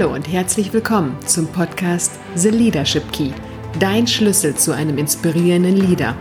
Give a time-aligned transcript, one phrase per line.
[0.00, 3.32] herzlich willkommen zum Podcast The Leadership Key,
[3.78, 6.16] dein Schlüssel zu einem inspirierenden Leader.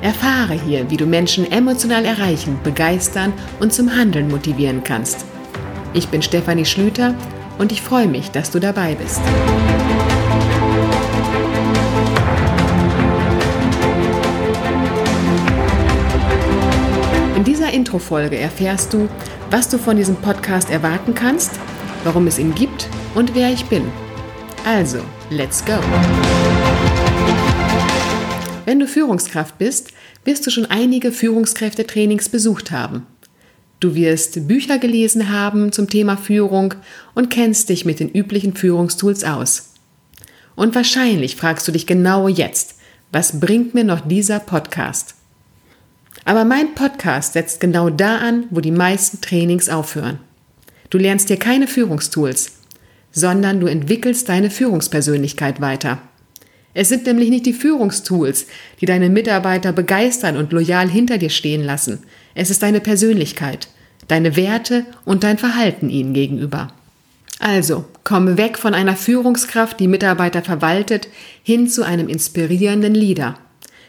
[0.00, 5.26] Erfahre hier, wie du Menschen emotional erreichen, begeistern und zum Handeln motivieren kannst.
[5.92, 7.14] Ich bin Stefanie Schlüter
[7.58, 9.20] und ich freue mich, dass du dabei bist.
[17.36, 19.06] In dieser Intro-Folge erfährst du,
[19.50, 21.60] was du von diesem Podcast erwarten kannst,
[22.04, 23.84] warum es ihn gibt und wer ich bin.
[24.64, 25.74] Also, let's go!
[28.64, 29.92] Wenn du Führungskraft bist,
[30.24, 33.06] wirst du schon einige Führungskräftetrainings besucht haben.
[33.80, 36.74] Du wirst Bücher gelesen haben zum Thema Führung
[37.14, 39.74] und kennst dich mit den üblichen Führungstools aus.
[40.54, 42.76] Und wahrscheinlich fragst du dich genau jetzt,
[43.10, 45.16] was bringt mir noch dieser Podcast?
[46.24, 50.20] Aber mein Podcast setzt genau da an, wo die meisten Trainings aufhören.
[50.90, 52.61] Du lernst hier keine Führungstools,
[53.12, 55.98] sondern du entwickelst deine Führungspersönlichkeit weiter.
[56.74, 58.46] Es sind nämlich nicht die Führungstools,
[58.80, 62.00] die deine Mitarbeiter begeistern und loyal hinter dir stehen lassen.
[62.34, 63.68] Es ist deine Persönlichkeit,
[64.08, 66.68] deine Werte und dein Verhalten ihnen gegenüber.
[67.38, 71.08] Also, komme weg von einer Führungskraft, die Mitarbeiter verwaltet,
[71.42, 73.36] hin zu einem inspirierenden Leader.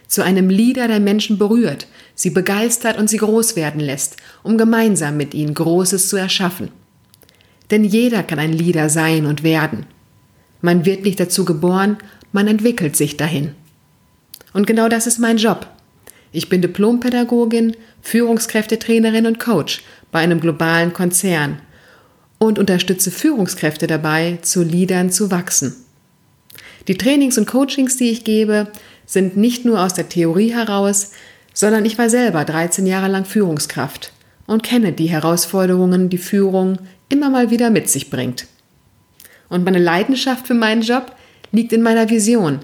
[0.08, 5.18] Zu einem Leader, der Menschen berührt, sie begeistert und sie groß werden lässt, um gemeinsam
[5.18, 6.70] mit ihnen Großes zu erschaffen.
[7.72, 9.86] Denn jeder kann ein Leader sein und werden.
[10.62, 11.98] Man wird nicht dazu geboren,
[12.32, 13.52] man entwickelt sich dahin.
[14.54, 15.68] Und genau das ist mein Job.
[16.32, 21.60] Ich bin Diplompädagogin, Führungskräftetrainerin und Coach bei einem globalen Konzern
[22.38, 25.76] und unterstütze Führungskräfte dabei, zu Leadern zu wachsen.
[26.88, 28.68] Die Trainings und Coachings, die ich gebe,
[29.06, 31.12] sind nicht nur aus der Theorie heraus,
[31.54, 34.12] sondern ich war selber 13 Jahre lang Führungskraft
[34.48, 36.80] und kenne die Herausforderungen, die Führung
[37.14, 38.48] immer mal wieder mit sich bringt.
[39.48, 41.16] Und meine Leidenschaft für meinen Job
[41.52, 42.60] liegt in meiner Vision.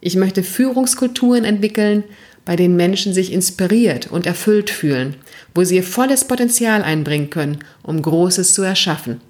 [0.00, 2.02] Ich möchte Führungskulturen entwickeln,
[2.46, 5.14] bei denen Menschen sich inspiriert und erfüllt fühlen,
[5.54, 9.20] wo sie ihr volles Potenzial einbringen können, um Großes zu erschaffen.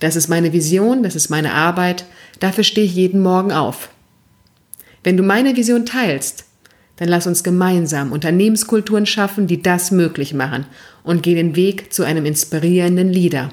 [0.00, 2.04] Das ist meine Vision, das ist meine Arbeit,
[2.38, 3.88] dafür stehe ich jeden Morgen auf.
[5.02, 6.44] Wenn du meine Vision teilst,
[6.96, 10.66] dann lass uns gemeinsam Unternehmenskulturen schaffen, die das möglich machen
[11.02, 13.48] und geh den Weg zu einem inspirierenden Leader.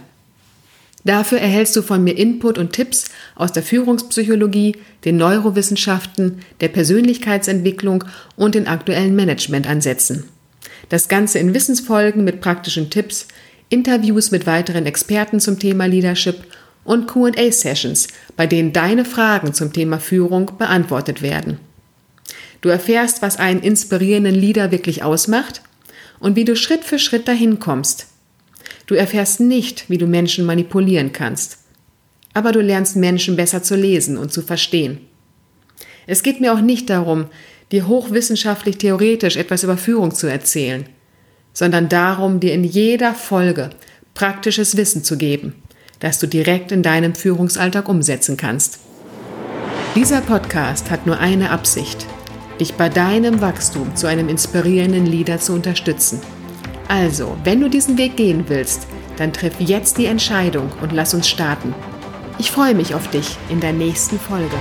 [1.06, 3.06] Dafür erhältst du von mir Input und Tipps
[3.36, 8.04] aus der Führungspsychologie, den Neurowissenschaften, der Persönlichkeitsentwicklung
[8.36, 10.26] und den aktuellen Managementansätzen.
[10.90, 13.28] Das Ganze in Wissensfolgen mit praktischen Tipps,
[13.70, 16.44] Interviews mit weiteren Experten zum Thema Leadership
[16.84, 21.60] und QA-Sessions, bei denen deine Fragen zum Thema Führung beantwortet werden.
[22.62, 25.62] Du erfährst, was einen inspirierenden Leader wirklich ausmacht
[26.20, 28.08] und wie du Schritt für Schritt dahin kommst–
[28.90, 31.60] Du erfährst nicht, wie du Menschen manipulieren kannst.
[32.34, 34.98] Aber du lernst Menschen besser zu lesen und zu verstehen.
[36.08, 37.28] Es geht mir auch nicht darum,
[37.72, 40.90] dir hochwissenschaftlich theoretisch etwas über Führung zu erzählen,
[41.54, 43.70] sondern darum, dir in jeder Folge
[44.16, 45.54] praktisches Wissen zu geben,
[46.00, 48.80] das du direkt in deinem Führungsalltag umsetzen kannst.
[49.94, 52.08] Dieser Podcast hat nur eine Absicht,
[52.60, 56.22] dich bei deinem Wachstum zu einem inspirierenden Leader zu unterstützen.
[56.90, 61.30] Also, wenn du diesen Weg gehen willst, dann triff jetzt die Entscheidung und lass uns
[61.30, 61.76] starten.
[62.40, 64.56] Ich freue mich auf dich in der nächsten Folge.